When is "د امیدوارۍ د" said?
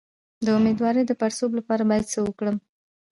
0.45-1.11